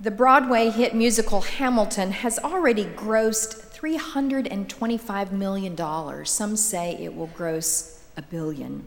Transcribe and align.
The 0.00 0.10
Broadway 0.10 0.70
hit 0.70 0.92
musical 0.92 1.42
Hamilton 1.42 2.10
has 2.10 2.40
already 2.40 2.84
grossed 2.84 3.78
$325 3.78 5.30
million. 5.30 6.26
Some 6.26 6.56
say 6.56 6.98
it 7.00 7.14
will 7.14 7.28
gross 7.28 8.02
a 8.16 8.22
billion. 8.22 8.86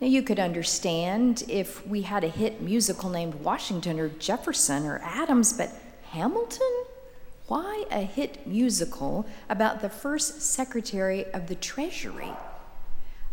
Now, 0.00 0.06
you 0.06 0.22
could 0.22 0.40
understand 0.40 1.44
if 1.46 1.86
we 1.86 2.02
had 2.02 2.24
a 2.24 2.28
hit 2.28 2.62
musical 2.62 3.10
named 3.10 3.34
Washington 3.34 4.00
or 4.00 4.08
Jefferson 4.08 4.86
or 4.86 4.98
Adams, 5.04 5.52
but 5.52 5.70
Hamilton? 6.08 6.84
Why 7.46 7.84
a 7.90 8.00
hit 8.00 8.46
musical 8.46 9.26
about 9.50 9.82
the 9.82 9.90
first 9.90 10.40
Secretary 10.40 11.26
of 11.34 11.48
the 11.48 11.54
Treasury? 11.54 12.32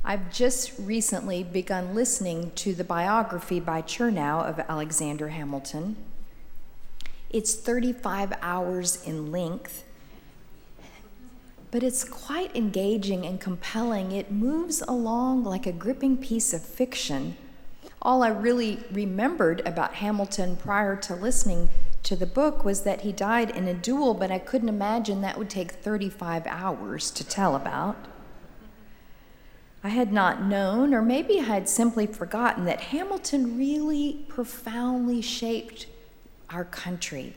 I've 0.03 0.29
just 0.29 0.73
recently 0.77 1.41
begun 1.41 1.95
listening 1.95 2.51
to 2.55 2.73
the 2.73 2.83
biography 2.83 3.61
by 3.61 3.81
Chernow 3.81 4.43
of 4.43 4.59
Alexander 4.59 5.29
Hamilton. 5.29 5.95
It's 7.33 7.55
35 7.55 8.33
hours 8.41 9.01
in 9.05 9.31
length, 9.31 9.85
but 11.71 11.81
it's 11.81 12.03
quite 12.03 12.53
engaging 12.53 13.25
and 13.25 13.39
compelling. 13.39 14.11
It 14.11 14.33
moves 14.33 14.81
along 14.85 15.45
like 15.45 15.65
a 15.65 15.71
gripping 15.71 16.17
piece 16.17 16.51
of 16.51 16.61
fiction. 16.61 17.37
All 18.01 18.21
I 18.21 18.27
really 18.27 18.83
remembered 18.91 19.61
about 19.65 19.93
Hamilton 19.95 20.57
prior 20.57 20.97
to 20.97 21.15
listening 21.15 21.69
to 22.03 22.17
the 22.17 22.25
book 22.25 22.65
was 22.65 22.81
that 22.81 23.01
he 23.01 23.13
died 23.13 23.49
in 23.49 23.65
a 23.65 23.73
duel, 23.73 24.13
but 24.13 24.29
I 24.29 24.37
couldn't 24.37 24.67
imagine 24.67 25.21
that 25.21 25.37
would 25.37 25.49
take 25.49 25.71
35 25.71 26.45
hours 26.47 27.11
to 27.11 27.23
tell 27.23 27.55
about. 27.55 27.95
I 29.85 29.89
had 29.89 30.11
not 30.11 30.43
known, 30.43 30.93
or 30.93 31.01
maybe 31.01 31.39
I 31.39 31.43
had 31.43 31.69
simply 31.69 32.07
forgotten, 32.07 32.65
that 32.65 32.81
Hamilton 32.81 33.57
really 33.57 34.25
profoundly 34.27 35.21
shaped 35.21 35.85
our 36.51 36.65
country, 36.65 37.33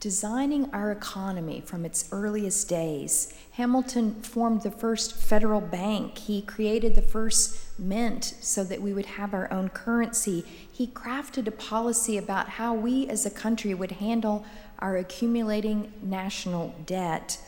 designing 0.00 0.70
our 0.72 0.90
economy 0.90 1.62
from 1.64 1.84
its 1.84 2.08
earliest 2.12 2.68
days. 2.68 3.34
Hamilton 3.52 4.22
formed 4.22 4.62
the 4.62 4.70
first 4.70 5.14
federal 5.14 5.60
bank. 5.60 6.18
He 6.18 6.42
created 6.42 6.94
the 6.94 7.02
first 7.02 7.78
mint 7.78 8.34
so 8.40 8.64
that 8.64 8.82
we 8.82 8.92
would 8.92 9.06
have 9.06 9.34
our 9.34 9.52
own 9.52 9.68
currency. 9.68 10.44
He 10.70 10.86
crafted 10.86 11.46
a 11.46 11.52
policy 11.52 12.18
about 12.18 12.48
how 12.48 12.74
we 12.74 13.08
as 13.08 13.26
a 13.26 13.30
country 13.30 13.74
would 13.74 13.92
handle 13.92 14.44
our 14.78 14.96
accumulating 14.96 15.92
national 16.02 16.74
debt 16.86 17.38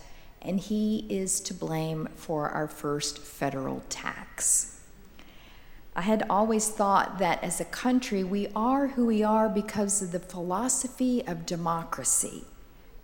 and 0.44 0.61
he 0.61 1.06
is 1.09 1.41
to 1.41 1.55
blame 1.55 2.09
for 2.14 2.50
our 2.50 2.69
first 2.69 3.19
federal 3.19 3.83
tax. 3.88 4.73
I 5.97 6.03
had 6.03 6.27
always 6.28 6.69
thought 6.69 7.19
that 7.19 7.42
as 7.42 7.61
a 7.61 7.64
country, 7.64 8.25
we 8.25 8.48
are 8.55 8.89
who 8.89 9.06
we 9.06 9.23
are 9.23 9.48
because 9.48 10.03
of 10.03 10.12
the 10.12 10.19
philosophy 10.19 11.25
of 11.27 11.47
democracy. 11.47 12.45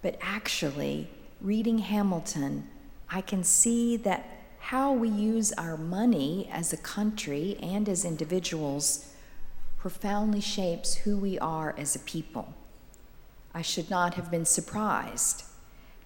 But 0.02 0.18
actually, 0.20 1.08
reading 1.40 1.78
Hamilton, 1.78 2.68
I 3.08 3.20
can 3.20 3.44
see 3.44 3.96
that 3.98 4.26
how 4.58 4.92
we 4.92 5.08
use 5.08 5.52
our 5.52 5.76
money 5.76 6.48
as 6.52 6.72
a 6.72 6.76
country 6.76 7.56
and 7.62 7.88
as 7.88 8.04
individuals 8.04 9.14
profoundly 9.78 10.40
shapes 10.40 10.94
who 10.96 11.16
we 11.16 11.38
are 11.38 11.74
as 11.78 11.94
a 11.94 12.00
people. 12.00 12.54
I 13.54 13.62
should 13.62 13.88
not 13.88 14.14
have 14.14 14.30
been 14.30 14.44
surprised 14.44 15.44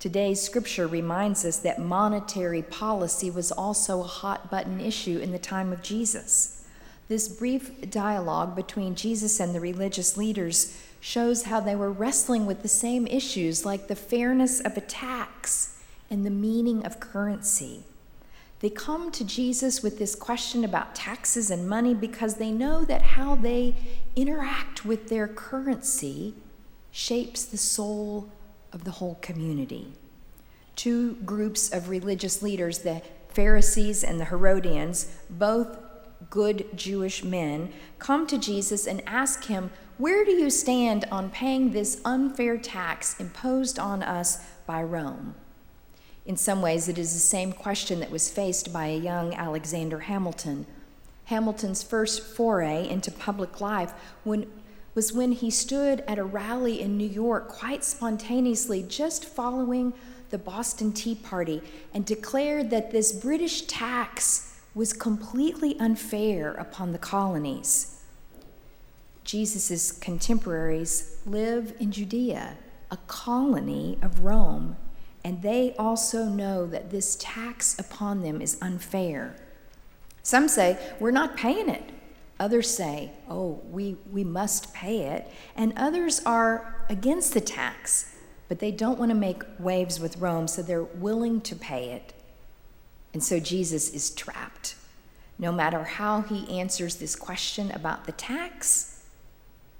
Today's 0.05 0.42
scripture 0.42 0.86
reminds 0.86 1.46
us 1.46 1.56
that 1.60 1.80
monetary 1.80 2.60
policy 2.60 3.30
was 3.30 3.50
also 3.50 4.00
a 4.00 4.06
hot 4.06 4.50
button 4.50 4.78
issue 4.78 5.18
in 5.18 5.32
the 5.32 5.38
time 5.38 5.72
of 5.72 5.80
Jesus. 5.80 6.63
This 7.08 7.28
brief 7.28 7.91
dialogue 7.91 8.56
between 8.56 8.94
Jesus 8.94 9.38
and 9.38 9.55
the 9.55 9.60
religious 9.60 10.16
leaders 10.16 10.80
shows 11.00 11.44
how 11.44 11.61
they 11.61 11.77
were 11.77 11.92
wrestling 11.92 12.46
with 12.46 12.62
the 12.62 12.69
same 12.69 13.06
issues 13.06 13.66
like 13.66 13.88
the 13.88 13.96
fairness 13.96 14.61
of 14.61 14.77
a 14.77 14.80
tax 14.80 15.78
and 16.08 16.24
the 16.24 16.30
meaning 16.30 16.84
of 16.86 17.00
currency. 17.00 17.83
They 18.61 18.70
come 18.70 19.11
to 19.12 19.24
Jesus 19.24 19.83
with 19.83 19.98
this 19.98 20.14
question 20.14 20.64
about 20.64 20.95
taxes 20.95 21.51
and 21.51 21.68
money 21.68 21.92
because 21.92 22.36
they 22.36 22.51
know 22.51 22.86
that 22.86 23.02
how 23.02 23.34
they 23.34 23.74
interact 24.17 24.86
with 24.86 25.11
their 25.11 25.28
currency 25.28 26.34
shapes 26.90 27.45
the 27.45 27.58
soul 27.58 28.30
of 28.73 28.84
the 28.84 28.92
whole 28.92 29.18
community. 29.20 29.92
Two 30.77 31.17
groups 31.17 31.70
of 31.70 31.90
religious 31.90 32.42
leaders, 32.42 32.78
the 32.78 33.02
Pharisees 33.28 34.02
and 34.02 34.18
the 34.18 34.24
Herodians, 34.24 35.14
both 35.28 35.83
good 36.30 36.67
Jewish 36.74 37.24
men, 37.24 37.73
come 37.98 38.27
to 38.27 38.39
Jesus 38.39 38.86
and 38.86 39.02
ask 39.07 39.45
him, 39.45 39.70
Where 39.98 40.24
do 40.24 40.33
you 40.33 40.51
stand 40.51 41.07
on 41.11 41.30
paying 41.30 41.73
this 41.73 42.01
unfair 42.05 42.58
tax 42.58 43.18
imposed 43.20 43.79
on 43.79 44.02
us 44.02 44.45
by 44.67 44.83
Rome? 44.83 45.34
In 46.27 46.36
some 46.36 46.63
ways, 46.63 46.89
it 46.89 46.98
is 46.98 47.13
the 47.13 47.20
same 47.20 47.52
question 47.52 48.01
that 48.01 48.11
was 48.11 48.30
faced 48.30 48.73
by 48.73 48.86
a 48.86 48.98
young 48.98 49.34
Alexander 49.34 50.01
Hamilton. 50.01 50.67
Hamilton's 51.27 51.83
first 51.83 52.23
foray 52.23 52.89
into 52.89 53.11
public 53.11 53.61
life 53.61 53.92
when, 54.24 54.51
was 54.95 55.13
when 55.13 55.33
he 55.33 55.51
stood 55.51 56.02
at 56.07 56.18
a 56.18 56.24
rally 56.24 56.80
in 56.80 56.96
New 56.96 57.08
York 57.08 57.48
quite 57.48 57.84
spontaneously, 57.84 58.83
just 58.83 59.24
following 59.24 59.92
the 60.30 60.39
Boston 60.39 60.92
Tea 60.92 61.14
Party, 61.14 61.63
and 61.92 62.07
declared 62.07 62.70
that 62.70 62.90
this 62.90 63.13
British 63.13 63.63
tax 63.63 64.53
was 64.74 64.92
completely 64.92 65.79
unfair 65.79 66.52
upon 66.52 66.92
the 66.92 66.98
colonies. 66.98 68.02
Jesus' 69.23 69.92
contemporaries 69.92 71.18
live 71.24 71.74
in 71.79 71.92
Judea, 71.92 72.57
a 72.90 72.96
colony 73.07 73.98
of 74.02 74.20
Rome, 74.20 74.77
and 75.24 75.40
they 75.42 75.74
also 75.79 76.24
know 76.24 76.67
that 76.67 76.90
this 76.90 77.17
tax 77.18 77.79
upon 77.79 78.23
them 78.23 78.42
is 78.42 78.58
unfair. 78.61 79.36
Some 80.23 80.48
say, 80.48 80.79
We're 81.01 81.11
not 81.11 81.36
paying 81.36 81.68
it. 81.68 81.90
Others 82.40 82.74
say, 82.74 83.13
oh, 83.30 83.61
we, 83.70 83.96
we 84.11 84.24
must 84.24 84.74
pay 84.74 85.02
it. 85.02 85.30
And 85.57 85.73
others 85.77 86.20
are 86.27 86.84
against 86.89 87.33
the 87.33 87.40
tax, 87.40 88.17
but 88.48 88.58
they 88.58 88.73
don't 88.73 88.98
want 88.98 89.11
to 89.11 89.14
make 89.14 89.42
waves 89.58 90.01
with 90.01 90.18
Rome, 90.18 90.48
so 90.48 90.61
they're 90.61 90.83
willing 90.83 91.40
to 91.42 91.55
pay 91.55 91.90
it. 91.90 92.13
And 93.14 93.23
so 93.23 93.41
Jesus 93.41 93.89
is 93.91 94.11
trapped. 94.11 94.75
No 95.39 95.51
matter 95.51 95.85
how 95.85 96.20
he 96.20 96.58
answers 96.58 96.97
this 96.97 97.17
question 97.17 97.70
about 97.70 98.05
the 98.05 98.13
tax, 98.13 99.05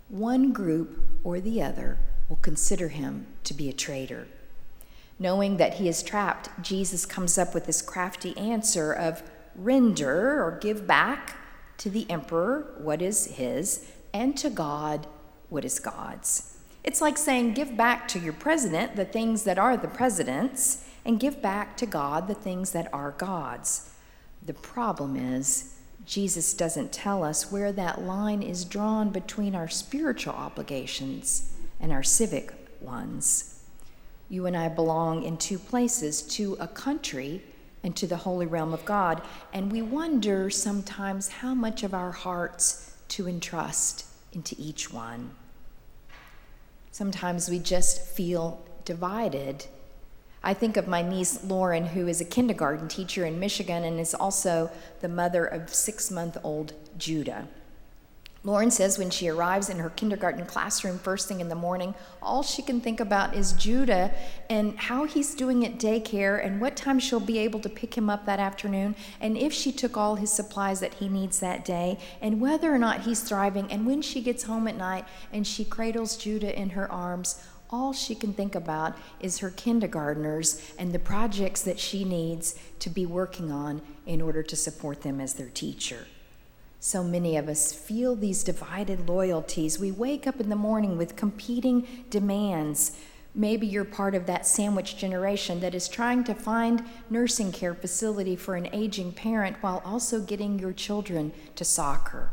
one 0.09 0.53
group 0.53 1.00
or 1.22 1.41
the 1.41 1.62
other 1.62 1.99
will 2.28 2.37
consider 2.37 2.89
him 2.89 3.27
to 3.45 3.53
be 3.53 3.69
a 3.69 3.72
traitor. 3.72 4.27
Knowing 5.19 5.59
that 5.59 5.75
he 5.75 5.89
is 5.89 6.03
trapped, 6.03 6.49
Jesus 6.62 7.05
comes 7.05 7.37
up 7.37 7.55
with 7.55 7.67
this 7.67 7.83
crafty 7.83 8.37
answer 8.37 8.93
of 8.93 9.22
render 9.55 10.43
or 10.43 10.59
give 10.61 10.87
back 10.87 11.37
to 11.78 11.91
the 11.91 12.09
emperor 12.11 12.75
what 12.78 13.03
is 13.03 13.27
his, 13.27 13.91
and 14.12 14.37
to 14.37 14.51
God 14.51 15.06
what 15.49 15.65
is 15.65 15.78
God's. 15.78 16.56
It's 16.83 17.01
like 17.01 17.16
saying, 17.16 17.55
give 17.55 17.77
back 17.77 18.06
to 18.09 18.19
your 18.19 18.33
president 18.33 18.97
the 18.97 19.05
things 19.05 19.45
that 19.45 19.59
are 19.59 19.77
the 19.77 19.89
president's, 19.89 20.84
and 21.04 21.20
give 21.20 21.42
back 21.42 21.76
to 21.76 21.87
God 21.87 22.26
the 22.26 22.34
things 22.34 22.72
that 22.72 22.92
are 22.92 23.12
God's. 23.12 23.91
The 24.44 24.54
problem 24.54 25.16
is, 25.16 25.75
Jesus 26.06 26.53
doesn't 26.53 26.92
tell 26.92 27.25
us 27.25 27.50
where 27.50 27.72
that 27.72 28.03
line 28.03 28.42
is 28.42 28.65
drawn 28.65 29.10
between 29.10 29.54
our 29.54 29.69
spiritual 29.69 30.34
obligations 30.34 31.54
and 31.81 31.92
our 31.92 32.03
civic 32.03 32.53
ones. 32.81 33.62
You 34.28 34.47
and 34.47 34.56
I 34.56 34.69
belong 34.69 35.22
in 35.22 35.37
two 35.37 35.59
places 35.59 36.22
to 36.22 36.56
a 36.60 36.69
country 36.69 37.42
and 37.82 37.94
to 37.97 38.06
the 38.06 38.16
holy 38.16 38.47
realm 38.47 38.72
of 38.72 38.84
God. 38.84 39.22
And 39.53 39.71
we 39.71 39.82
wonder 39.82 40.50
sometimes 40.50 41.28
how 41.28 41.54
much 41.54 41.82
of 41.82 41.94
our 41.94 42.12
hearts 42.12 42.94
to 43.09 43.28
entrust 43.28 44.06
into 44.32 44.56
each 44.59 44.92
one. 44.92 45.31
Sometimes 46.91 47.48
we 47.48 47.59
just 47.59 48.01
feel 48.01 48.62
divided. 48.84 49.66
I 50.44 50.52
think 50.52 50.76
of 50.76 50.86
my 50.86 51.00
niece 51.00 51.42
Lauren, 51.42 51.86
who 51.86 52.06
is 52.06 52.20
a 52.20 52.24
kindergarten 52.24 52.86
teacher 52.86 53.24
in 53.24 53.41
Michigan 53.41 53.82
and 53.82 53.98
is 53.98 54.14
also 54.14 54.70
the 55.00 55.08
mother 55.08 55.46
of 55.46 55.74
six 55.74 56.10
month 56.10 56.36
old 56.44 56.74
Judah. 56.98 57.48
Lauren 58.46 58.70
says 58.70 58.98
when 58.98 59.08
she 59.08 59.28
arrives 59.28 59.70
in 59.70 59.78
her 59.78 59.88
kindergarten 59.88 60.44
classroom 60.44 60.98
first 60.98 61.26
thing 61.26 61.41
in 61.41 61.48
the 61.48 61.54
morning, 61.54 61.94
all 62.20 62.42
she 62.42 62.60
can 62.60 62.78
think 62.78 63.00
about 63.00 63.34
is 63.34 63.54
Judah 63.54 64.12
and 64.50 64.78
how 64.78 65.04
he's 65.04 65.34
doing 65.34 65.64
at 65.64 65.78
daycare 65.78 66.44
and 66.44 66.60
what 66.60 66.76
time 66.76 66.98
she'll 66.98 67.20
be 67.20 67.38
able 67.38 67.58
to 67.60 67.70
pick 67.70 67.96
him 67.96 68.10
up 68.10 68.26
that 68.26 68.38
afternoon 68.38 68.96
and 69.18 69.38
if 69.38 69.54
she 69.54 69.72
took 69.72 69.96
all 69.96 70.16
his 70.16 70.30
supplies 70.30 70.80
that 70.80 70.92
he 70.92 71.08
needs 71.08 71.41
that 71.41 71.64
day 71.64 71.98
and 72.20 72.38
whether 72.38 72.70
or 72.70 72.78
not 72.78 73.00
he's 73.00 73.22
thriving. 73.22 73.72
And 73.72 73.86
when 73.86 74.02
she 74.02 74.20
gets 74.20 74.42
home 74.42 74.68
at 74.68 74.76
night 74.76 75.06
and 75.32 75.46
she 75.46 75.64
cradles 75.64 76.18
Judah 76.18 76.54
in 76.54 76.70
her 76.70 76.91
arms, 76.92 77.42
all 77.71 77.93
she 77.93 78.15
can 78.15 78.33
think 78.33 78.55
about 78.55 78.97
is 79.21 79.39
her 79.39 79.51
kindergartners 79.51 80.72
and 80.78 80.93
the 80.93 80.99
projects 80.99 81.63
that 81.63 81.81
she 81.81 82.05
needs 82.05 82.59
to 82.78 82.91
be 82.91 83.07
working 83.07 83.51
on 83.51 83.83
in 84.07 84.21
order 84.21 84.43
to 84.43 84.57
support 84.57 85.03
them 85.03 85.21
as 85.21 85.34
their 85.34 85.49
teacher. 85.49 86.07
So 86.81 87.03
many 87.03 87.39
of 87.39 87.49
us 87.49 87.72
feel 87.72 88.15
these 88.15 88.45
divided 88.45 89.09
loyalties. 89.09 89.78
We 89.78 89.91
wake 89.91 90.27
up 90.27 90.39
in 90.39 90.51
the 90.51 90.57
morning 90.57 90.99
with 90.99 91.16
competing 91.16 91.87
demands. 92.11 92.99
Maybe 93.34 93.66
you're 93.66 93.87
part 93.87 94.15
of 94.15 94.27
that 94.27 94.47
sandwich 94.47 94.97
generation 94.97 95.61
that 95.61 95.75
is 95.75 95.89
trying 95.89 96.25
to 96.25 96.34
find 96.34 96.84
nursing 97.09 97.53
care 97.53 97.75
facility 97.75 98.37
for 98.37 98.55
an 98.55 98.69
aging 98.72 99.13
parent 99.13 99.57
while 99.63 99.83
also 99.84 100.21
getting 100.21 100.59
your 100.59 100.72
children 100.72 101.33
to 101.57 101.65
soccer. 101.65 102.31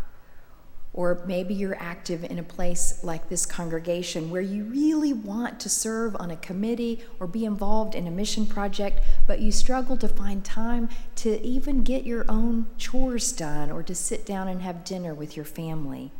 Or 0.93 1.23
maybe 1.25 1.53
you're 1.53 1.81
active 1.81 2.25
in 2.25 2.37
a 2.37 2.43
place 2.43 3.01
like 3.01 3.29
this 3.29 3.45
congregation 3.45 4.29
where 4.29 4.41
you 4.41 4.65
really 4.65 5.13
want 5.13 5.59
to 5.61 5.69
serve 5.69 6.17
on 6.17 6.31
a 6.31 6.35
committee 6.35 7.01
or 7.17 7.27
be 7.27 7.45
involved 7.45 7.95
in 7.95 8.07
a 8.07 8.11
mission 8.11 8.45
project, 8.45 8.99
but 9.25 9.39
you 9.39 9.53
struggle 9.53 9.95
to 9.97 10.09
find 10.09 10.43
time 10.43 10.89
to 11.15 11.41
even 11.41 11.83
get 11.83 12.03
your 12.03 12.25
own 12.27 12.67
chores 12.77 13.31
done 13.31 13.71
or 13.71 13.83
to 13.83 13.95
sit 13.95 14.25
down 14.25 14.49
and 14.49 14.61
have 14.61 14.83
dinner 14.83 15.13
with 15.13 15.37
your 15.37 15.45
family. 15.45 16.11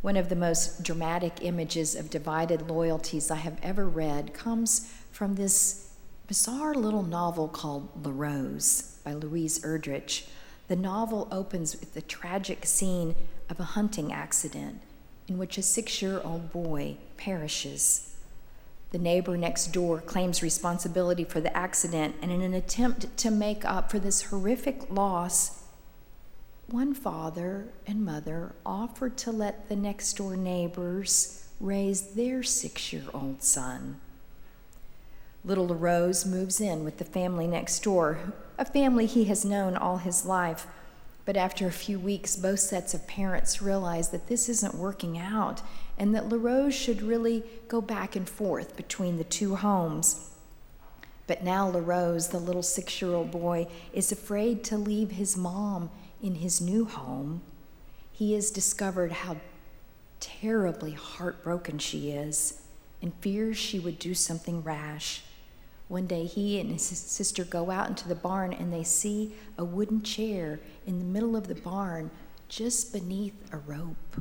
One 0.00 0.16
of 0.16 0.28
the 0.28 0.36
most 0.36 0.82
dramatic 0.82 1.38
images 1.42 1.94
of 1.96 2.10
divided 2.10 2.68
loyalties 2.68 3.30
I 3.30 3.36
have 3.36 3.58
ever 3.62 3.88
read 3.88 4.32
comes 4.34 4.92
from 5.10 5.34
this 5.34 5.90
bizarre 6.28 6.74
little 6.74 7.02
novel 7.02 7.48
called 7.48 8.04
LaRose 8.04 8.98
by 9.04 9.12
Louise 9.14 9.60
Erdrich. 9.60 10.24
The 10.72 10.76
novel 10.76 11.28
opens 11.30 11.78
with 11.78 11.92
the 11.92 12.00
tragic 12.00 12.64
scene 12.64 13.14
of 13.50 13.60
a 13.60 13.74
hunting 13.76 14.10
accident 14.10 14.80
in 15.28 15.36
which 15.36 15.58
a 15.58 15.62
six 15.62 16.00
year 16.00 16.22
old 16.24 16.50
boy 16.50 16.96
perishes. 17.18 18.16
The 18.90 18.96
neighbor 18.96 19.36
next 19.36 19.66
door 19.74 20.00
claims 20.00 20.42
responsibility 20.42 21.24
for 21.24 21.42
the 21.42 21.54
accident, 21.54 22.16
and 22.22 22.32
in 22.32 22.40
an 22.40 22.54
attempt 22.54 23.14
to 23.18 23.30
make 23.30 23.66
up 23.66 23.90
for 23.90 23.98
this 23.98 24.22
horrific 24.22 24.90
loss, 24.90 25.62
one 26.68 26.94
father 26.94 27.68
and 27.86 28.02
mother 28.02 28.54
offered 28.64 29.18
to 29.18 29.30
let 29.30 29.68
the 29.68 29.76
next 29.76 30.14
door 30.14 30.36
neighbors 30.38 31.50
raise 31.60 32.14
their 32.14 32.42
six 32.42 32.94
year 32.94 33.04
old 33.12 33.42
son. 33.42 34.00
Little 35.44 35.74
Rose 35.74 36.24
moves 36.24 36.60
in 36.60 36.84
with 36.84 36.98
the 36.98 37.04
family 37.04 37.48
next 37.48 37.82
door, 37.82 38.32
a 38.58 38.64
family 38.64 39.06
he 39.06 39.24
has 39.24 39.44
known 39.44 39.76
all 39.76 39.96
his 39.96 40.24
life. 40.24 40.68
But 41.24 41.36
after 41.36 41.66
a 41.66 41.72
few 41.72 41.98
weeks, 41.98 42.36
both 42.36 42.60
sets 42.60 42.94
of 42.94 43.08
parents 43.08 43.60
realize 43.60 44.10
that 44.10 44.28
this 44.28 44.48
isn't 44.48 44.76
working 44.76 45.18
out 45.18 45.60
and 45.98 46.14
that 46.14 46.28
LaRose 46.28 46.74
should 46.74 47.02
really 47.02 47.42
go 47.66 47.80
back 47.80 48.14
and 48.14 48.28
forth 48.28 48.76
between 48.76 49.18
the 49.18 49.24
two 49.24 49.56
homes. 49.56 50.30
But 51.26 51.42
now 51.42 51.68
LaRose, 51.68 52.28
the 52.28 52.38
little 52.38 52.62
six 52.62 53.02
year 53.02 53.12
old 53.12 53.32
boy, 53.32 53.66
is 53.92 54.12
afraid 54.12 54.62
to 54.64 54.76
leave 54.76 55.12
his 55.12 55.36
mom 55.36 55.90
in 56.22 56.36
his 56.36 56.60
new 56.60 56.84
home. 56.84 57.42
He 58.12 58.34
has 58.34 58.50
discovered 58.50 59.10
how 59.10 59.38
terribly 60.20 60.92
heartbroken 60.92 61.78
she 61.78 62.10
is 62.10 62.60
and 63.00 63.12
fears 63.14 63.56
she 63.56 63.80
would 63.80 63.98
do 63.98 64.14
something 64.14 64.62
rash. 64.62 65.22
One 65.92 66.06
day, 66.06 66.24
he 66.24 66.58
and 66.58 66.70
his 66.70 66.86
sister 66.86 67.44
go 67.44 67.70
out 67.70 67.90
into 67.90 68.08
the 68.08 68.14
barn 68.14 68.54
and 68.54 68.72
they 68.72 68.82
see 68.82 69.34
a 69.58 69.64
wooden 69.66 70.00
chair 70.00 70.58
in 70.86 70.98
the 70.98 71.04
middle 71.04 71.36
of 71.36 71.48
the 71.48 71.54
barn 71.54 72.10
just 72.48 72.94
beneath 72.94 73.34
a 73.52 73.58
rope. 73.58 74.16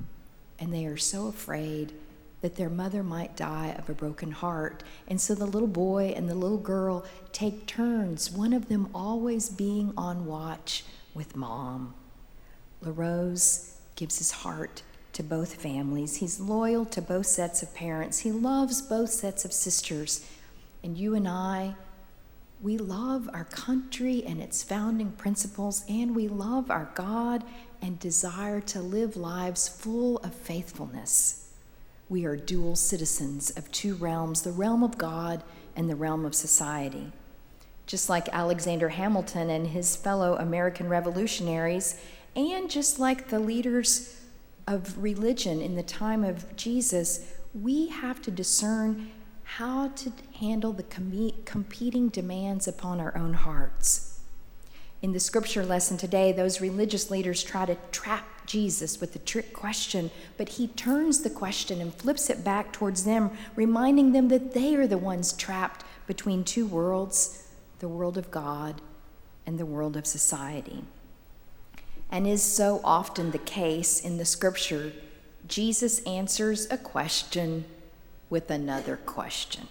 And 0.59 0.73
they 0.73 0.85
are 0.85 0.97
so 0.97 1.27
afraid 1.27 1.93
that 2.41 2.57
their 2.57 2.69
mother 2.69 3.03
might 3.03 3.37
die 3.37 3.73
of 3.79 3.89
a 3.89 3.93
broken 3.93 4.31
heart. 4.31 4.83
And 5.07 5.21
so 5.21 5.33
the 5.33 5.45
little 5.45 5.65
boy 5.65 6.13
and 6.13 6.27
the 6.27 6.35
little 6.35 6.57
girl 6.57 7.05
take 7.31 7.67
turns, 7.67 8.29
one 8.29 8.51
of 8.51 8.67
them 8.67 8.89
always 8.93 9.47
being 9.47 9.93
on 9.95 10.25
watch 10.25 10.83
with 11.13 11.37
mom. 11.37 11.93
LaRose 12.81 13.77
gives 13.95 14.17
his 14.17 14.31
heart 14.31 14.83
to 15.13 15.23
both 15.23 15.55
families. 15.55 16.17
He's 16.17 16.37
loyal 16.37 16.83
to 16.87 17.01
both 17.01 17.27
sets 17.27 17.63
of 17.63 17.73
parents. 17.73 18.19
He 18.19 18.31
loves 18.33 18.81
both 18.81 19.11
sets 19.11 19.45
of 19.45 19.53
sisters. 19.53 20.25
And 20.83 20.97
you 20.97 21.15
and 21.15 21.27
I, 21.27 21.75
we 22.61 22.77
love 22.77 23.29
our 23.33 23.45
country 23.45 24.23
and 24.25 24.41
its 24.41 24.63
founding 24.63 25.11
principles, 25.13 25.83
and 25.89 26.15
we 26.15 26.27
love 26.27 26.69
our 26.69 26.91
God 26.93 27.43
and 27.81 27.99
desire 27.99 28.61
to 28.61 28.81
live 28.81 29.17
lives 29.17 29.67
full 29.67 30.17
of 30.19 30.33
faithfulness. 30.33 31.49
We 32.07 32.25
are 32.25 32.35
dual 32.35 32.75
citizens 32.75 33.51
of 33.51 33.71
two 33.71 33.95
realms 33.95 34.43
the 34.43 34.51
realm 34.51 34.83
of 34.83 34.97
God 34.97 35.43
and 35.75 35.89
the 35.89 35.95
realm 35.95 36.25
of 36.25 36.35
society. 36.35 37.11
Just 37.87 38.09
like 38.09 38.29
Alexander 38.31 38.89
Hamilton 38.89 39.49
and 39.49 39.67
his 39.67 39.95
fellow 39.95 40.35
American 40.37 40.87
revolutionaries, 40.87 41.99
and 42.35 42.69
just 42.69 42.99
like 42.99 43.29
the 43.29 43.39
leaders 43.39 44.21
of 44.67 45.01
religion 45.01 45.61
in 45.61 45.75
the 45.75 45.83
time 45.83 46.23
of 46.23 46.55
Jesus, 46.55 47.33
we 47.53 47.87
have 47.87 48.21
to 48.21 48.31
discern 48.31 49.09
how 49.57 49.89
to 49.89 50.09
handle 50.39 50.71
the 50.71 50.83
com- 50.83 51.33
competing 51.43 52.07
demands 52.07 52.69
upon 52.69 53.01
our 53.01 53.17
own 53.17 53.33
hearts. 53.33 54.21
In 55.01 55.11
the 55.11 55.19
scripture 55.19 55.65
lesson 55.65 55.97
today, 55.97 56.31
those 56.31 56.61
religious 56.61 57.11
leaders 57.11 57.43
try 57.43 57.65
to 57.65 57.75
trap 57.91 58.45
Jesus 58.45 59.01
with 59.01 59.13
a 59.13 59.19
trick 59.19 59.51
question, 59.51 60.09
but 60.37 60.47
he 60.47 60.67
turns 60.67 61.21
the 61.21 61.29
question 61.29 61.81
and 61.81 61.93
flips 61.93 62.29
it 62.29 62.45
back 62.45 62.71
towards 62.71 63.03
them, 63.03 63.29
reminding 63.57 64.13
them 64.13 64.29
that 64.29 64.53
they 64.53 64.73
are 64.75 64.87
the 64.87 64.97
ones 64.97 65.33
trapped 65.33 65.83
between 66.07 66.45
two 66.45 66.65
worlds 66.65 67.49
the 67.79 67.89
world 67.89 68.17
of 68.17 68.31
God 68.31 68.79
and 69.45 69.59
the 69.59 69.65
world 69.65 69.97
of 69.97 70.05
society. 70.05 70.85
And 72.09 72.25
is 72.25 72.43
so 72.43 72.79
often 72.85 73.31
the 73.31 73.37
case 73.37 73.99
in 73.99 74.17
the 74.17 74.25
scripture, 74.25 74.93
Jesus 75.47 75.99
answers 76.03 76.71
a 76.71 76.77
question 76.77 77.65
with 78.31 78.49
another 78.49 78.97
question. 78.97 79.67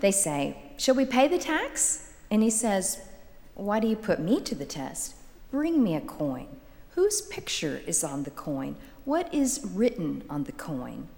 They 0.00 0.10
say, 0.10 0.56
Shall 0.76 0.96
we 0.96 1.04
pay 1.04 1.28
the 1.28 1.38
tax? 1.38 2.12
And 2.30 2.42
he 2.42 2.50
says, 2.50 3.02
Why 3.54 3.78
do 3.78 3.86
you 3.86 3.94
put 3.94 4.18
me 4.18 4.40
to 4.40 4.56
the 4.56 4.64
test? 4.64 5.14
Bring 5.52 5.84
me 5.84 5.94
a 5.94 6.00
coin. 6.00 6.48
Whose 6.92 7.20
picture 7.20 7.82
is 7.86 8.02
on 8.02 8.24
the 8.24 8.30
coin? 8.30 8.74
What 9.04 9.32
is 9.32 9.60
written 9.64 10.24
on 10.28 10.44
the 10.44 10.52
coin? 10.52 11.08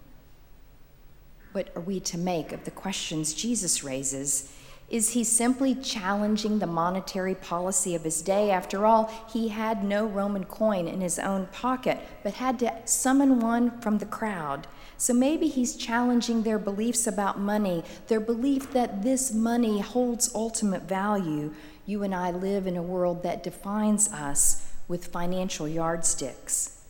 What 1.53 1.69
are 1.75 1.81
we 1.81 1.99
to 2.01 2.17
make 2.17 2.51
of 2.51 2.65
the 2.65 2.71
questions 2.71 3.33
Jesus 3.33 3.83
raises? 3.83 4.53
Is 4.89 5.11
he 5.11 5.23
simply 5.23 5.73
challenging 5.73 6.59
the 6.59 6.67
monetary 6.67 7.35
policy 7.35 7.95
of 7.95 8.03
his 8.03 8.21
day? 8.21 8.51
After 8.51 8.85
all, 8.85 9.09
he 9.31 9.47
had 9.47 9.85
no 9.85 10.05
Roman 10.05 10.43
coin 10.43 10.87
in 10.87 10.99
his 10.99 11.17
own 11.17 11.47
pocket, 11.47 11.97
but 12.23 12.33
had 12.33 12.59
to 12.59 12.73
summon 12.85 13.39
one 13.39 13.79
from 13.79 13.99
the 13.99 14.05
crowd. 14.05 14.67
So 15.01 15.15
maybe 15.15 15.47
he's 15.47 15.75
challenging 15.75 16.43
their 16.43 16.59
beliefs 16.59 17.07
about 17.07 17.39
money, 17.39 17.83
their 18.07 18.19
belief 18.19 18.71
that 18.73 19.01
this 19.01 19.33
money 19.33 19.79
holds 19.79 20.29
ultimate 20.35 20.83
value. 20.83 21.55
You 21.87 22.03
and 22.03 22.13
I 22.13 22.29
live 22.29 22.67
in 22.67 22.77
a 22.77 22.83
world 22.83 23.23
that 23.23 23.41
defines 23.41 24.13
us 24.13 24.71
with 24.87 25.07
financial 25.07 25.67
yardsticks. 25.67 26.83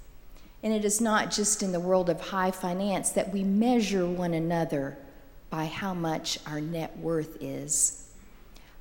And 0.61 0.73
it 0.73 0.83
is 0.83 0.99
not 0.99 1.31
just 1.31 1.63
in 1.63 1.71
the 1.71 1.79
world 1.79 2.09
of 2.09 2.19
high 2.19 2.51
finance 2.51 3.11
that 3.11 3.31
we 3.31 3.45
measure 3.45 4.05
one 4.05 4.33
another 4.33 4.97
by 5.49 5.63
how 5.63 5.93
much 5.93 6.37
our 6.45 6.59
net 6.59 6.97
worth 6.97 7.37
is. 7.39 8.09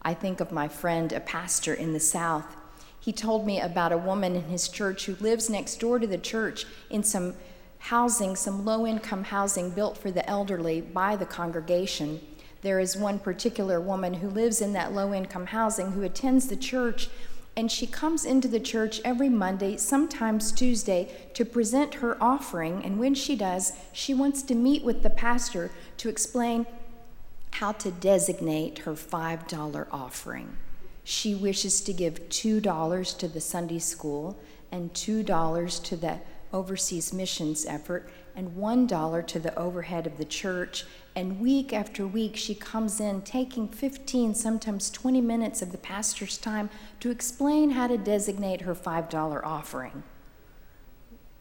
I 0.03 0.13
think 0.13 0.41
of 0.41 0.51
my 0.51 0.67
friend, 0.67 1.13
a 1.13 1.21
pastor 1.21 1.73
in 1.73 1.93
the 1.93 2.01
South. 2.01 2.57
He 2.99 3.13
told 3.13 3.47
me 3.47 3.61
about 3.61 3.93
a 3.93 3.97
woman 3.97 4.35
in 4.35 4.47
his 4.47 4.69
church 4.69 5.07
who 5.07 5.15
lives 5.21 5.49
next 5.49 5.77
door 5.79 6.01
to 6.01 6.07
the 6.09 6.19
church 6.19 6.67
in 6.91 7.05
some 7.05 7.35
housing, 7.81 8.37
some 8.37 8.65
low 8.65 8.87
income 8.87 9.25
housing 9.25 9.71
built 9.71 9.99
for 9.99 10.11
the 10.11 10.29
elderly 10.29 10.81
by 10.81 11.17
the 11.17 11.27
congregation. 11.27 12.21
There 12.63 12.79
is 12.79 12.97
one 12.97 13.19
particular 13.19 13.81
woman 13.81 14.15
who 14.15 14.29
lives 14.29 14.61
in 14.61 14.75
that 14.75 14.93
low 14.93 15.13
income 15.15 15.47
housing 15.47 15.93
who 15.93 16.03
attends 16.03 16.47
the 16.47 16.57
church, 16.57 17.09
and 17.57 17.73
she 17.73 17.87
comes 17.87 18.25
into 18.25 18.49
the 18.49 18.61
church 18.61 19.01
every 19.05 19.31
Monday, 19.31 19.77
sometimes 19.79 20.53
Tuesday, 20.53 21.31
to 21.35 21.45
present 21.45 21.95
her 21.95 22.23
offering. 22.23 22.85
And 22.85 22.99
when 22.99 23.15
she 23.15 23.35
does, 23.35 23.73
she 23.93 24.15
wants 24.15 24.43
to 24.43 24.55
meet 24.55 24.85
with 24.85 25.03
the 25.03 25.11
pastor 25.11 25.71
to 25.97 26.09
explain 26.09 26.67
how 27.53 27.73
to 27.73 27.91
designate 27.91 28.81
her 28.81 28.93
$5 28.93 29.87
offering. 29.91 30.57
She 31.03 31.35
wishes 31.35 31.81
to 31.81 31.93
give 31.93 32.29
$2 32.29 33.19
to 33.19 33.29
the 33.29 33.41
Sunday 33.41 33.79
school 33.79 34.39
and 34.71 34.93
$2 34.93 35.83
to 35.85 35.97
the 35.97 36.19
overseas 36.53 37.13
missions 37.13 37.67
effort 37.67 38.09
and 38.37 38.57
$1 38.57 39.27
to 39.27 39.39
the 39.39 39.59
overhead 39.59 40.07
of 40.07 40.19
the 40.19 40.25
church. 40.25 40.85
And 41.15 41.41
week 41.41 41.73
after 41.73 42.07
week, 42.07 42.37
she 42.37 42.55
comes 42.55 43.01
in 43.01 43.23
taking 43.23 43.69
15, 43.69 44.35
sometimes 44.35 44.91
20 44.91 45.21
minutes 45.21 45.63
of 45.63 45.73
the 45.73 45.79
pastor's 45.79 46.39
time 46.39 46.71
to 47.01 47.11
explain 47.11 47.71
how 47.71 47.87
to 47.87 47.99
designate 47.99 48.63
her 48.63 48.75
$5 48.75 49.41
offering. 49.45 50.03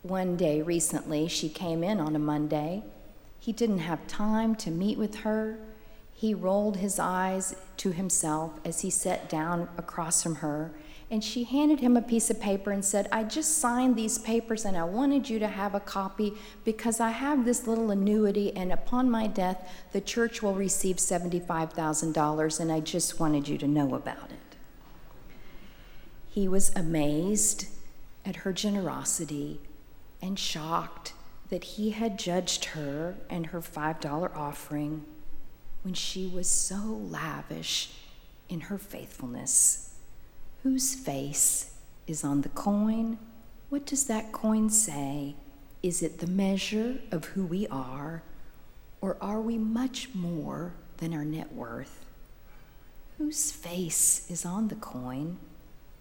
One 0.01 0.37
day 0.37 0.61
recently, 0.61 1.27
she 1.27 1.49
came 1.49 1.83
in 1.83 1.99
on 1.99 2.15
a 2.15 2.19
Monday 2.19 2.83
he 3.39 3.53
didn't 3.53 3.79
have 3.79 4.05
time 4.07 4.55
to 4.57 4.69
meet 4.69 4.97
with 4.97 5.15
her. 5.19 5.57
He 6.13 6.33
rolled 6.33 6.77
his 6.77 6.99
eyes 6.99 7.55
to 7.77 7.91
himself 7.91 8.59
as 8.65 8.81
he 8.81 8.89
sat 8.89 9.29
down 9.29 9.69
across 9.77 10.21
from 10.21 10.35
her, 10.35 10.71
and 11.11 11.23
she 11.23 11.43
handed 11.43 11.79
him 11.79 11.97
a 11.97 12.01
piece 12.01 12.29
of 12.29 12.39
paper 12.39 12.71
and 12.71 12.85
said, 12.85 13.07
I 13.11 13.23
just 13.23 13.57
signed 13.57 13.95
these 13.95 14.19
papers 14.19 14.63
and 14.63 14.77
I 14.77 14.83
wanted 14.83 15.27
you 15.27 15.39
to 15.39 15.47
have 15.47 15.73
a 15.73 15.79
copy 15.79 16.33
because 16.63 16.99
I 16.99 17.09
have 17.09 17.45
this 17.45 17.65
little 17.65 17.89
annuity, 17.89 18.55
and 18.55 18.71
upon 18.71 19.09
my 19.09 19.25
death, 19.25 19.67
the 19.91 20.01
church 20.01 20.43
will 20.43 20.53
receive 20.53 20.97
$75,000, 20.97 22.59
and 22.59 22.71
I 22.71 22.79
just 22.79 23.19
wanted 23.19 23.47
you 23.47 23.57
to 23.57 23.67
know 23.67 23.95
about 23.95 24.29
it. 24.29 24.55
He 26.27 26.47
was 26.47 26.71
amazed 26.75 27.65
at 28.23 28.37
her 28.37 28.53
generosity 28.53 29.59
and 30.21 30.37
shocked 30.37 31.13
that 31.49 31.63
he 31.63 31.89
had 31.89 32.19
judged 32.19 32.65
her 32.65 33.15
and 33.29 33.47
her 33.47 33.61
$5 33.61 34.35
offering 34.35 35.05
when 35.81 35.95
she 35.95 36.27
was 36.27 36.47
so 36.47 36.75
lavish 36.75 37.93
in 38.47 38.61
her 38.61 38.77
faithfulness. 38.77 39.88
Whose 40.63 40.93
face 40.93 41.71
is 42.05 42.23
on 42.25 42.41
the 42.41 42.49
coin? 42.49 43.17
What 43.69 43.85
does 43.85 44.07
that 44.07 44.33
coin 44.33 44.69
say? 44.69 45.35
Is 45.81 46.03
it 46.03 46.19
the 46.19 46.27
measure 46.27 46.99
of 47.11 47.25
who 47.25 47.45
we 47.45 47.65
are, 47.67 48.23
or 48.99 49.15
are 49.21 49.39
we 49.39 49.57
much 49.57 50.09
more 50.13 50.73
than 50.97 51.13
our 51.13 51.23
net 51.23 51.53
worth? 51.53 52.03
Whose 53.17 53.53
face 53.53 54.29
is 54.29 54.45
on 54.45 54.67
the 54.67 54.75
coin? 54.75 55.37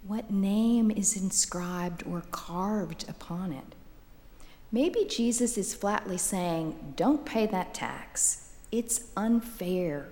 What 0.04 0.32
name 0.32 0.90
is 0.90 1.16
inscribed 1.16 2.02
or 2.04 2.22
carved 2.32 3.08
upon 3.08 3.52
it? 3.52 3.76
Maybe 4.72 5.04
Jesus 5.04 5.56
is 5.56 5.72
flatly 5.72 6.18
saying, 6.18 6.94
Don't 6.96 7.24
pay 7.24 7.46
that 7.46 7.74
tax. 7.74 8.50
It's 8.72 9.04
unfair. 9.16 10.08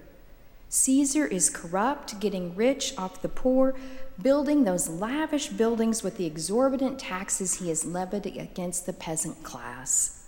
Caesar 0.68 1.26
is 1.26 1.48
corrupt, 1.48 2.18
getting 2.18 2.54
rich 2.54 2.92
off 2.98 3.22
the 3.22 3.28
poor, 3.28 3.74
building 4.20 4.64
those 4.64 4.88
lavish 4.88 5.48
buildings 5.48 6.02
with 6.02 6.16
the 6.16 6.26
exorbitant 6.26 6.98
taxes 6.98 7.60
he 7.60 7.68
has 7.68 7.84
levied 7.84 8.26
against 8.26 8.86
the 8.86 8.92
peasant 8.92 9.42
class. 9.42 10.24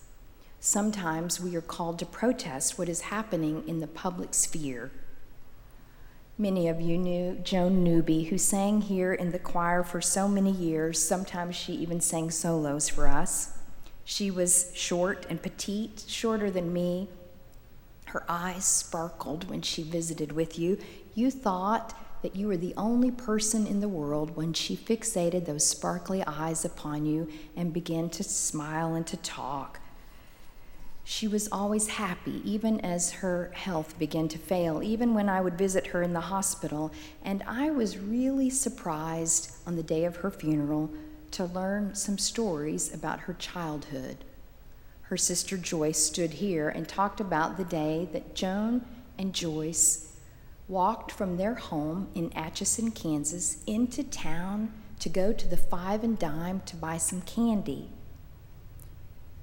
Sometimes 0.60 1.40
we 1.40 1.56
are 1.56 1.60
called 1.60 1.98
to 1.98 2.06
protest 2.06 2.78
what 2.78 2.88
is 2.88 3.02
happening 3.02 3.62
in 3.66 3.80
the 3.80 3.86
public 3.86 4.34
sphere. 4.34 4.90
Many 6.36 6.68
of 6.68 6.80
you 6.80 6.96
knew 6.96 7.34
Joan 7.42 7.82
Newby, 7.82 8.24
who 8.24 8.38
sang 8.38 8.82
here 8.82 9.12
in 9.12 9.32
the 9.32 9.40
choir 9.40 9.82
for 9.82 10.00
so 10.00 10.28
many 10.28 10.52
years. 10.52 11.02
Sometimes 11.02 11.56
she 11.56 11.72
even 11.72 12.00
sang 12.00 12.30
solos 12.30 12.88
for 12.88 13.08
us. 13.08 13.58
She 14.04 14.30
was 14.30 14.70
short 14.72 15.26
and 15.28 15.42
petite, 15.42 16.04
shorter 16.06 16.48
than 16.48 16.72
me. 16.72 17.08
Her 18.08 18.24
eyes 18.28 18.64
sparkled 18.64 19.48
when 19.50 19.62
she 19.62 19.82
visited 19.82 20.32
with 20.32 20.58
you. 20.58 20.78
You 21.14 21.30
thought 21.30 21.94
that 22.22 22.34
you 22.34 22.48
were 22.48 22.56
the 22.56 22.74
only 22.76 23.10
person 23.10 23.66
in 23.66 23.80
the 23.80 23.88
world 23.88 24.36
when 24.36 24.52
she 24.52 24.76
fixated 24.76 25.44
those 25.44 25.66
sparkly 25.66 26.24
eyes 26.26 26.64
upon 26.64 27.06
you 27.06 27.28
and 27.54 27.72
began 27.72 28.10
to 28.10 28.24
smile 28.24 28.94
and 28.94 29.06
to 29.06 29.16
talk. 29.18 29.80
She 31.04 31.26
was 31.26 31.48
always 31.50 31.88
happy, 31.88 32.42
even 32.44 32.80
as 32.80 33.12
her 33.12 33.50
health 33.54 33.98
began 33.98 34.28
to 34.28 34.38
fail, 34.38 34.82
even 34.82 35.14
when 35.14 35.28
I 35.28 35.40
would 35.40 35.56
visit 35.56 35.86
her 35.88 36.02
in 36.02 36.12
the 36.12 36.20
hospital. 36.20 36.92
And 37.22 37.42
I 37.46 37.70
was 37.70 37.96
really 37.96 38.50
surprised 38.50 39.52
on 39.66 39.76
the 39.76 39.82
day 39.82 40.04
of 40.04 40.16
her 40.16 40.30
funeral 40.30 40.90
to 41.30 41.44
learn 41.44 41.94
some 41.94 42.18
stories 42.18 42.92
about 42.92 43.20
her 43.20 43.34
childhood. 43.34 44.24
Her 45.08 45.16
sister 45.16 45.56
Joyce 45.56 46.04
stood 46.04 46.34
here 46.34 46.68
and 46.68 46.86
talked 46.86 47.18
about 47.18 47.56
the 47.56 47.64
day 47.64 48.10
that 48.12 48.34
Joan 48.34 48.84
and 49.18 49.32
Joyce 49.32 50.14
walked 50.68 51.10
from 51.10 51.38
their 51.38 51.54
home 51.54 52.08
in 52.14 52.30
Atchison, 52.34 52.90
Kansas, 52.90 53.64
into 53.66 54.04
town 54.04 54.70
to 54.98 55.08
go 55.08 55.32
to 55.32 55.48
the 55.48 55.56
Five 55.56 56.04
and 56.04 56.18
Dime 56.18 56.60
to 56.66 56.76
buy 56.76 56.98
some 56.98 57.22
candy. 57.22 57.88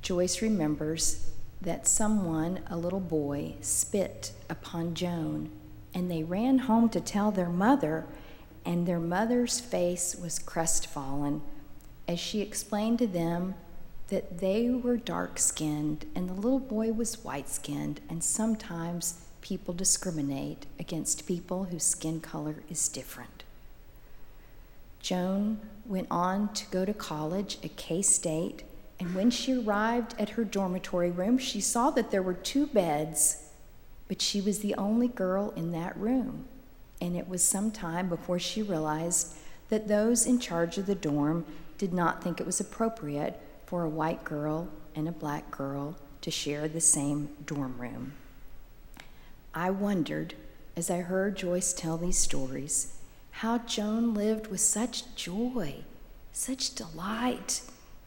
Joyce 0.03 0.39
remembers 0.39 1.31
that 1.59 1.87
someone, 1.87 2.59
a 2.69 2.77
little 2.77 2.99
boy, 2.99 3.55
spit 3.61 4.33
upon 4.47 4.93
Joan, 4.93 5.49
and 5.95 6.11
they 6.11 6.21
ran 6.21 6.59
home 6.59 6.89
to 6.89 7.01
tell 7.01 7.31
their 7.31 7.49
mother, 7.49 8.05
and 8.63 8.85
their 8.85 8.99
mother's 8.99 9.59
face 9.59 10.15
was 10.15 10.37
crestfallen 10.37 11.41
as 12.07 12.19
she 12.19 12.41
explained 12.41 12.99
to 12.99 13.07
them 13.07 13.55
that 14.09 14.39
they 14.39 14.69
were 14.69 14.97
dark 14.97 15.39
skinned 15.39 16.05
and 16.15 16.29
the 16.29 16.33
little 16.33 16.59
boy 16.59 16.91
was 16.91 17.23
white 17.23 17.49
skinned, 17.49 18.01
and 18.09 18.23
sometimes 18.23 19.21
people 19.41 19.73
discriminate 19.73 20.65
against 20.79 21.27
people 21.27 21.65
whose 21.65 21.83
skin 21.83 22.19
color 22.19 22.63
is 22.69 22.87
different. 22.87 23.43
Joan 24.99 25.59
went 25.85 26.07
on 26.09 26.51
to 26.53 26.65
go 26.71 26.83
to 26.83 26.93
college 26.93 27.59
at 27.63 27.75
K 27.75 28.01
State, 28.01 28.63
and 28.99 29.13
when 29.13 29.29
she 29.29 29.53
arrived 29.53 30.15
at 30.17 30.29
her 30.29 30.43
dormitory 30.43 31.11
room, 31.11 31.37
she 31.37 31.61
saw 31.61 31.91
that 31.91 32.11
there 32.11 32.23
were 32.23 32.33
two 32.33 32.65
beds, 32.65 33.43
but 34.07 34.21
she 34.21 34.41
was 34.41 34.59
the 34.59 34.73
only 34.75 35.07
girl 35.07 35.51
in 35.55 35.71
that 35.73 35.95
room. 35.97 36.45
And 37.01 37.15
it 37.15 37.27
was 37.27 37.43
some 37.43 37.71
time 37.71 38.09
before 38.09 38.39
she 38.39 38.63
realized 38.63 39.35
that 39.69 39.87
those 39.87 40.25
in 40.25 40.39
charge 40.39 40.77
of 40.77 40.85
the 40.85 40.95
dorm 40.95 41.45
did 41.77 41.93
not 41.93 42.23
think 42.23 42.39
it 42.39 42.45
was 42.45 42.59
appropriate 42.59 43.39
for 43.65 43.83
a 43.83 43.89
white 43.89 44.23
girl 44.23 44.69
and 44.95 45.07
a 45.07 45.11
black 45.11 45.51
girl 45.51 45.95
to 46.21 46.31
share 46.31 46.67
the 46.67 46.81
same 46.81 47.29
dorm 47.45 47.77
room. 47.77 48.13
I 49.53 49.69
wondered, 49.69 50.35
as 50.75 50.89
I 50.89 50.97
heard 50.97 51.37
Joyce 51.37 51.73
tell 51.73 51.97
these 51.97 52.17
stories, 52.17 52.97
how 53.31 53.59
Joan 53.59 54.13
lived 54.13 54.47
with 54.47 54.61
such 54.61 55.15
joy, 55.15 55.75
such 56.31 56.75
delight 56.75 57.61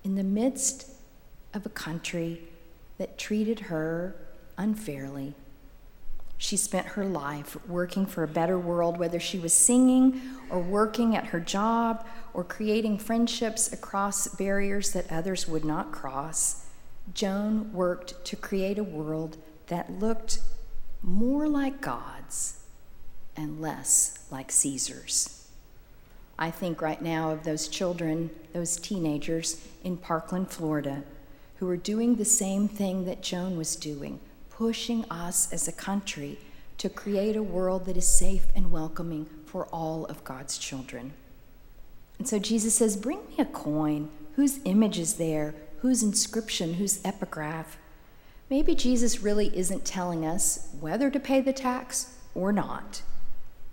in 0.05 0.15
the 0.15 0.23
midst 0.23 0.91
of 1.55 1.67
a 1.67 1.71
country 1.71 2.43
that 2.99 3.19
treated 3.19 3.61
her 3.61 4.17
unfairly. 4.57 5.35
She 6.39 6.57
spent 6.57 6.87
her 6.87 7.05
life 7.05 7.57
working 7.67 8.07
for 8.07 8.23
a 8.23 8.29
better 8.29 8.59
world, 8.59 8.97
whether 8.97 9.19
she 9.19 9.41
was 9.41 9.53
singing 9.53 10.23
or 10.49 10.61
working 10.61 11.17
at 11.17 11.27
her 11.27 11.41
job 11.41 12.07
or 12.33 12.45
creating 12.45 12.99
friendships 12.99 13.73
across 13.73 14.29
barriers 14.29 14.93
that 14.93 15.11
others 15.11 15.49
would 15.49 15.65
not 15.65 15.91
cross. 15.91 16.65
Joan 17.13 17.73
worked 17.73 18.25
to 18.25 18.37
create 18.37 18.79
a 18.79 18.85
world 18.85 19.37
that 19.67 19.91
looked 19.91 20.39
more 21.03 21.49
like 21.49 21.81
God's 21.81 22.61
and 23.37 23.61
less 23.61 24.27
like 24.31 24.53
Caesar's. 24.53 25.49
I 26.39 26.53
think 26.53 26.81
right 26.81 27.03
now 27.03 27.33
of 27.33 27.43
those 27.43 27.67
children, 27.67 28.31
those 28.53 28.77
teenagers 28.77 29.67
in 29.83 29.97
Parkland, 29.97 30.51
Florida, 30.51 31.03
who 31.57 31.69
are 31.69 31.77
doing 31.77 32.15
the 32.15 32.25
same 32.25 32.69
thing 32.69 33.07
that 33.07 33.23
Joan 33.23 33.57
was 33.57 33.75
doing, 33.75 34.21
pushing 34.59 35.05
us 35.09 35.53
as 35.53 35.69
a 35.69 35.73
country 35.73 36.37
to 36.79 36.89
create 36.89 37.37
a 37.37 37.43
world 37.43 37.85
that 37.85 37.97
is 37.97 38.09
safe 38.09 38.49
and 38.57 38.73
welcoming 38.73 39.25
for 39.47 39.67
all 39.67 40.05
of 40.07 40.25
God's 40.25 40.59
children. 40.59 41.13
And 42.19 42.29
so 42.29 42.41
Jesus 42.41 42.75
says, 42.75 42.97
Bring 42.97 43.21
me 43.29 43.37
a 43.39 43.45
coin. 43.45 44.09
Whose 44.35 44.59
image 44.65 44.99
is 44.99 45.15
there? 45.15 45.55
Whose 45.79 46.03
inscription? 46.03 46.75
Whose 46.75 47.01
epigraph? 47.05 47.79
maybe 48.51 48.75
Jesus 48.75 49.21
really 49.21 49.57
isn't 49.57 49.85
telling 49.85 50.25
us 50.27 50.69
whether 50.81 51.11
to 51.11 51.21
pay 51.21 51.41
the 51.41 51.53
tax 51.53 52.17
or 52.35 52.51
not, 52.51 53.03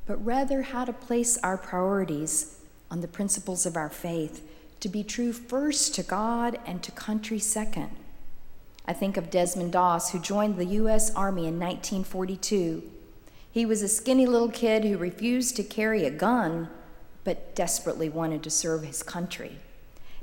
but 0.05 0.23
rather 0.23 0.61
how 0.61 0.85
to 0.85 0.93
place 0.93 1.37
our 1.37 1.57
priorities 1.57 2.59
on 2.91 3.01
the 3.01 3.07
principles 3.07 3.65
of 3.65 3.77
our 3.77 3.89
faith 3.89 4.45
to 4.81 4.89
be 4.89 5.03
true 5.03 5.33
first 5.33 5.95
to 5.95 6.03
God 6.03 6.59
and 6.65 6.83
to 6.83 6.91
country 6.91 7.39
second. 7.39 7.89
I 8.87 8.93
think 8.93 9.17
of 9.17 9.31
Desmond 9.31 9.71
Doss, 9.71 10.11
who 10.11 10.19
joined 10.19 10.57
the 10.57 10.65
U.S. 10.65 11.13
Army 11.15 11.47
in 11.47 11.59
1942. 11.59 12.83
He 13.49 13.65
was 13.65 13.81
a 13.81 13.87
skinny 13.87 14.25
little 14.25 14.51
kid 14.51 14.83
who 14.83 14.97
refused 14.97 15.55
to 15.55 15.63
carry 15.63 16.05
a 16.05 16.11
gun, 16.11 16.69
but 17.23 17.55
desperately 17.55 18.09
wanted 18.09 18.43
to 18.43 18.49
serve 18.49 18.83
his 18.83 19.01
country. 19.01 19.57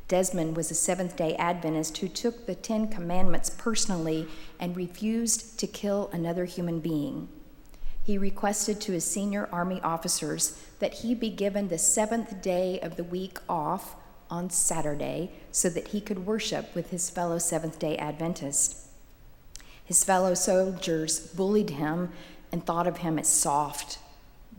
Desmond 0.06 0.56
was 0.56 0.70
a 0.70 0.74
Seventh 0.74 1.16
day 1.16 1.34
Adventist 1.36 1.98
who 1.98 2.08
took 2.08 2.46
the 2.46 2.54
Ten 2.54 2.88
Commandments 2.88 3.50
personally 3.50 4.28
and 4.60 4.76
refused 4.76 5.58
to 5.58 5.66
kill 5.66 6.10
another 6.12 6.44
human 6.44 6.80
being. 6.80 7.28
He 8.04 8.18
requested 8.18 8.80
to 8.82 8.92
his 8.92 9.04
senior 9.04 9.48
Army 9.50 9.80
officers 9.82 10.60
that 10.80 10.94
he 10.94 11.14
be 11.14 11.30
given 11.30 11.68
the 11.68 11.78
seventh 11.78 12.42
day 12.42 12.78
of 12.80 12.96
the 12.96 13.04
week 13.04 13.38
off 13.48 13.96
on 14.32 14.48
Saturday 14.48 15.30
so 15.50 15.68
that 15.68 15.88
he 15.88 16.00
could 16.00 16.26
worship 16.26 16.74
with 16.74 16.88
his 16.88 17.10
fellow 17.10 17.38
Seventh 17.38 17.78
day 17.78 17.98
Adventists. 17.98 18.88
His 19.84 20.02
fellow 20.02 20.32
soldiers 20.32 21.20
bullied 21.20 21.70
him 21.70 22.10
and 22.50 22.64
thought 22.64 22.86
of 22.86 22.98
him 22.98 23.18
as 23.18 23.28
soft. 23.28 23.98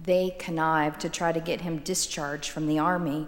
They 0.03 0.35
connived 0.37 1.01
to 1.01 1.09
try 1.09 1.31
to 1.31 1.39
get 1.39 1.61
him 1.61 1.79
discharged 1.79 2.51
from 2.51 2.67
the 2.67 2.77
Army 2.77 3.27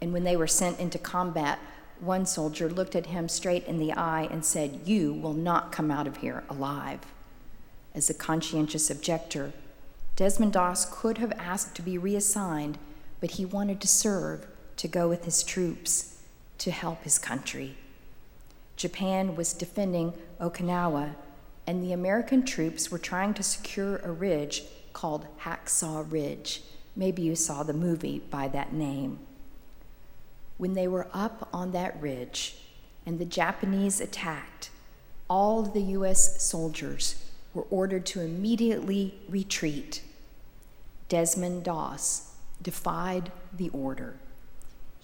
and 0.00 0.12
when 0.12 0.24
they 0.24 0.36
were 0.36 0.46
sent 0.46 0.78
into 0.78 0.98
combat, 0.98 1.58
one 2.00 2.26
soldier 2.26 2.68
looked 2.68 2.94
at 2.94 3.06
him 3.06 3.28
straight 3.28 3.64
in 3.64 3.78
the 3.78 3.92
eye 3.92 4.28
and 4.30 4.44
said, 4.44 4.80
You 4.84 5.14
will 5.14 5.32
not 5.32 5.72
come 5.72 5.90
out 5.90 6.06
of 6.06 6.18
here 6.18 6.44
alive. 6.50 7.00
As 7.94 8.10
a 8.10 8.14
conscientious 8.14 8.90
objector, 8.90 9.54
Desmond 10.14 10.52
Doss 10.52 10.84
could 10.84 11.16
have 11.18 11.32
asked 11.38 11.74
to 11.76 11.82
be 11.82 11.96
reassigned, 11.96 12.76
but 13.20 13.32
he 13.32 13.46
wanted 13.46 13.80
to 13.80 13.88
serve 13.88 14.46
to 14.76 14.88
go 14.88 15.08
with 15.08 15.24
his 15.24 15.42
troops 15.42 16.22
to 16.58 16.70
help 16.70 17.02
his 17.02 17.18
country. 17.18 17.76
Japan 18.76 19.36
was 19.36 19.52
defending 19.52 20.12
Okinawa, 20.40 21.14
and 21.66 21.82
the 21.82 21.92
American 21.92 22.44
troops 22.44 22.90
were 22.90 22.98
trying 22.98 23.34
to 23.34 23.42
secure 23.42 23.96
a 23.98 24.12
ridge 24.12 24.64
called 24.92 25.26
Hacksaw 25.40 26.10
Ridge. 26.10 26.62
Maybe 26.94 27.22
you 27.22 27.36
saw 27.36 27.62
the 27.62 27.72
movie 27.72 28.22
by 28.30 28.48
that 28.48 28.72
name. 28.72 29.18
When 30.58 30.74
they 30.74 30.88
were 30.88 31.08
up 31.12 31.48
on 31.52 31.72
that 31.72 32.00
ridge 32.00 32.56
and 33.04 33.18
the 33.18 33.24
Japanese 33.24 34.00
attacked, 34.00 34.70
all 35.28 35.62
the 35.62 35.82
U.S. 35.82 36.42
soldiers 36.42 37.30
were 37.52 37.66
ordered 37.70 38.06
to 38.06 38.20
immediately 38.20 39.14
retreat. 39.28 40.02
Desmond 41.08 41.64
Doss 41.64 42.34
defied 42.62 43.32
the 43.54 43.68
order. 43.70 44.16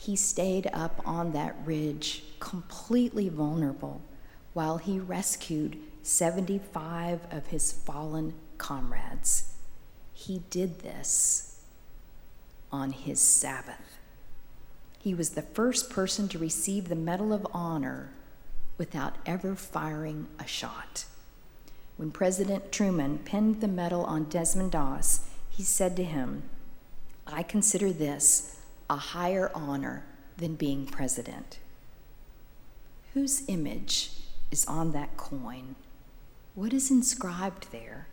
He 0.04 0.16
stayed 0.16 0.68
up 0.72 1.00
on 1.06 1.30
that 1.30 1.54
ridge, 1.64 2.24
completely 2.40 3.28
vulnerable, 3.28 4.02
while 4.52 4.78
he 4.78 4.98
rescued 4.98 5.78
75 6.02 7.20
of 7.30 7.46
his 7.46 7.70
fallen 7.70 8.34
comrades. 8.58 9.52
He 10.12 10.42
did 10.50 10.80
this 10.80 11.60
on 12.72 12.90
his 12.90 13.20
Sabbath. 13.20 13.98
He 14.98 15.14
was 15.14 15.30
the 15.30 15.42
first 15.42 15.88
person 15.88 16.26
to 16.30 16.38
receive 16.38 16.88
the 16.88 16.96
Medal 16.96 17.32
of 17.32 17.46
Honor 17.52 18.10
without 18.78 19.14
ever 19.24 19.54
firing 19.54 20.26
a 20.36 20.48
shot. 20.48 21.04
When 21.96 22.10
President 22.10 22.72
Truman 22.72 23.18
pinned 23.18 23.60
the 23.60 23.68
medal 23.68 24.04
on 24.04 24.24
Desmond 24.24 24.72
Doss, 24.72 25.28
he 25.48 25.62
said 25.62 25.94
to 25.94 26.02
him, 26.02 26.42
I 27.24 27.44
consider 27.44 27.92
this 27.92 28.56
a 28.92 28.96
higher 28.96 29.50
honor 29.54 30.04
than 30.36 30.54
being 30.54 30.84
president. 30.84 31.58
Whose 33.14 33.42
image 33.48 34.10
is 34.50 34.66
on 34.66 34.92
that 34.92 35.16
coin? 35.16 35.76
What 36.54 36.74
is 36.74 36.90
inscribed 36.90 37.72
there? 37.72 38.06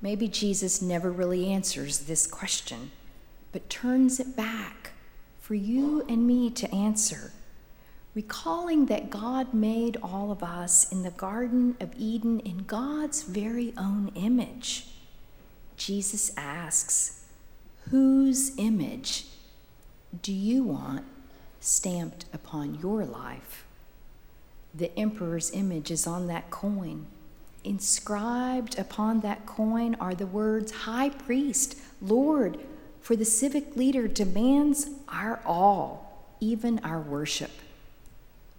Maybe 0.00 0.28
Jesus 0.28 0.80
never 0.80 1.10
really 1.10 1.48
answers 1.48 2.00
this 2.00 2.28
question, 2.28 2.92
but 3.50 3.68
turns 3.68 4.20
it 4.20 4.36
back 4.36 4.92
for 5.40 5.56
you 5.56 6.04
and 6.08 6.28
me 6.28 6.48
to 6.50 6.72
answer 6.72 7.32
recalling 8.14 8.86
that 8.86 9.10
God 9.10 9.54
made 9.54 9.96
all 10.02 10.30
of 10.30 10.42
us 10.42 10.92
in 10.92 11.02
the 11.02 11.10
Garden 11.10 11.76
of 11.80 11.92
Eden 11.96 12.40
in 12.40 12.58
God's 12.64 13.22
very 13.22 13.72
own 13.76 14.12
image. 14.14 14.86
Jesus 15.76 16.30
asks, 16.36 17.24
Whose 17.90 18.56
image 18.58 19.26
do 20.20 20.32
you 20.32 20.64
want 20.64 21.04
stamped 21.60 22.26
upon 22.32 22.74
your 22.80 23.04
life? 23.04 23.64
The 24.74 24.96
emperor's 24.98 25.50
image 25.52 25.90
is 25.90 26.06
on 26.06 26.26
that 26.26 26.50
coin. 26.50 27.06
Inscribed 27.64 28.78
upon 28.78 29.20
that 29.20 29.46
coin 29.46 29.94
are 30.00 30.14
the 30.14 30.26
words 30.26 30.72
High 30.72 31.10
Priest, 31.10 31.78
Lord, 32.00 32.58
for 33.00 33.16
the 33.16 33.24
civic 33.24 33.76
leader 33.76 34.08
demands 34.08 34.90
our 35.08 35.40
all, 35.46 36.26
even 36.40 36.78
our 36.80 37.00
worship. 37.00 37.52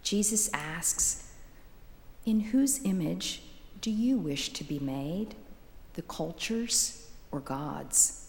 Jesus 0.02 0.50
asks, 0.52 1.30
In 2.24 2.40
whose 2.40 2.84
image 2.84 3.42
do 3.80 3.90
you 3.90 4.16
wish 4.16 4.50
to 4.54 4.64
be 4.64 4.78
made? 4.78 5.34
The 5.94 6.02
culture's 6.02 7.08
or 7.30 7.40
God's? 7.40 8.23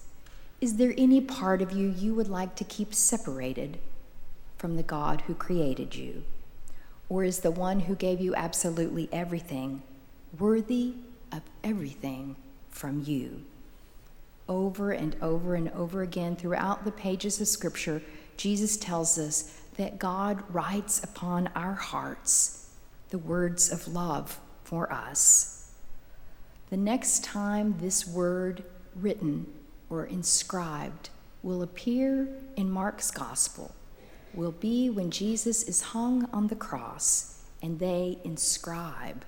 Is 0.62 0.78
there 0.78 0.94
any 0.98 1.20
part 1.20 1.62
of 1.62 1.74
you 1.74 1.90
you 1.90 2.16
would 2.16 2.30
like 2.30 2.56
to 2.56 2.64
keep 2.64 2.94
separated 2.94 3.78
from 4.58 4.78
the 4.78 4.84
God 4.84 5.22
who 5.22 5.36
created 5.36 5.96
you? 5.96 6.24
Or 7.10 7.24
is 7.24 7.40
the 7.40 7.52
one 7.52 7.82
who 7.82 7.96
gave 7.96 8.22
you 8.22 8.34
absolutely 8.36 9.10
everything 9.12 9.84
worthy 10.40 10.94
of 11.32 11.42
everything 11.64 12.36
from 12.70 13.04
you? 13.04 13.44
Over 14.48 14.92
and 14.92 15.16
over 15.22 15.56
and 15.56 15.70
over 15.72 16.01
again 16.01 16.36
throughout 16.36 16.86
the 16.86 16.92
pages 16.92 17.42
of 17.42 17.48
Scripture, 17.48 18.01
Jesus 18.38 18.77
tells 18.77 19.18
us 19.18 19.60
that 19.75 20.00
God 20.00 20.44
writes 20.50 21.03
upon 21.03 21.50
our 21.56 21.74
hearts 21.74 22.70
the 23.10 23.18
words 23.18 23.72
of 23.72 23.88
love 23.88 24.40
for 24.64 24.92
us. 24.92 25.72
The 26.70 26.77
next 26.77 27.24
time 27.24 27.75
this 27.79 28.08
word 28.08 28.64
written 28.96 29.48
or 29.90 30.06
inscribed 30.06 31.10
will 31.44 31.62
appear 31.62 32.28
in 32.56 32.70
Mark's 32.70 33.12
gospel 33.12 33.74
will 34.34 34.52
be 34.52 34.90
when 34.90 35.12
Jesus 35.12 35.64
is 35.64 35.82
hung 35.82 36.28
on 36.34 36.48
the 36.48 36.56
cross 36.56 37.44
and 37.62 37.80
they 37.80 38.18
inscribe 38.24 39.24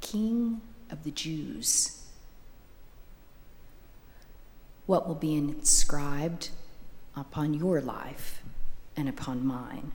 King 0.00 0.60
of 0.90 1.04
the 1.04 1.10
Jews. 1.10 2.06
What 4.86 5.06
will 5.06 5.14
be 5.14 5.36
inscribed 5.36 6.50
upon 7.14 7.54
your 7.54 7.80
life? 7.80 8.42
and 9.00 9.08
upon 9.08 9.44
mine. 9.44 9.92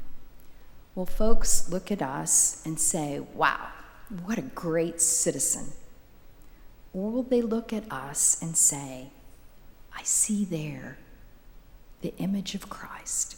Will 0.95 1.05
folks 1.05 1.69
look 1.69 1.91
at 1.91 2.01
us 2.01 2.63
and 2.65 2.79
say, 2.79 3.19
wow, 3.19 3.67
what 4.23 4.37
a 4.37 4.41
great 4.41 4.99
citizen? 5.01 5.73
Or 6.93 7.11
will 7.11 7.23
they 7.23 7.41
look 7.41 7.71
at 7.71 7.89
us 7.91 8.41
and 8.41 8.55
say, 8.55 9.09
I 9.95 10.03
see 10.03 10.45
there 10.45 10.97
the 12.01 12.15
image 12.17 12.55
of 12.55 12.69
Christ? 12.69 13.37